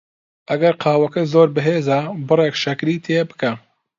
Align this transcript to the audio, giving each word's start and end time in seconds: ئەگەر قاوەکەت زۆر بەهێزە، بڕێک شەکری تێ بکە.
ئەگەر 0.49 0.73
قاوەکەت 0.83 1.27
زۆر 1.33 1.47
بەهێزە، 1.55 1.99
بڕێک 2.27 2.55
شەکری 2.63 3.01
تێ 3.05 3.19
بکە. 3.29 3.51